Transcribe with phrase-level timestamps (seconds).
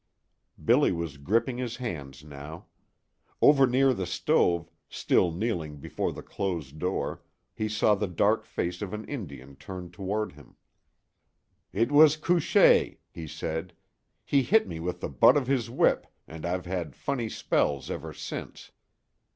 [0.65, 2.65] Billy was gripping his hands now.
[3.39, 7.21] Over near the stove, still kneeling before the closed door,
[7.53, 10.55] he saw the dark face of an Indian turned toward him.
[11.71, 13.73] "It was Couchée," he said.
[14.25, 18.11] "He hit me with the butt of his whip, and I've had funny spells ever
[18.11, 18.71] since.